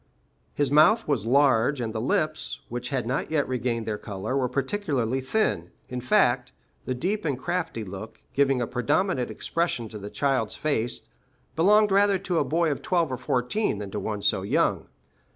His 0.55 0.71
mouth 0.71 1.07
was 1.07 1.27
large, 1.27 1.79
and 1.79 1.93
the 1.93 2.01
lips, 2.01 2.61
which 2.69 2.89
had 2.89 3.05
not 3.05 3.29
yet 3.29 3.47
regained 3.47 3.85
their 3.85 3.99
color, 3.99 4.35
were 4.35 4.49
particularly 4.49 5.21
thin; 5.21 5.69
in 5.89 6.01
fact, 6.01 6.51
the 6.85 6.95
deep 6.95 7.23
and 7.23 7.37
crafty 7.37 7.83
look, 7.83 8.19
giving 8.33 8.63
a 8.63 8.65
predominant 8.65 9.29
expression 9.29 9.89
to 9.89 9.99
the 9.99 10.09
child's 10.09 10.55
face, 10.55 11.03
belonged 11.55 11.91
rather 11.91 12.17
to 12.17 12.39
a 12.39 12.43
boy 12.43 12.71
of 12.71 12.81
twelve 12.81 13.11
or 13.11 13.17
fourteen 13.17 13.77
than 13.77 13.91
to 13.91 13.99
one 13.99 14.23
so 14.23 14.41
young. 14.41 14.87